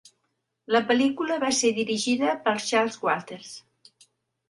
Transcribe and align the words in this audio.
La 0.75 0.81
pel·lícula 0.91 1.37
va 1.45 1.53
ser 1.59 1.71
dirigida 1.81 2.35
per 2.49 2.57
Charles 2.67 3.01
Walters. 3.07 3.57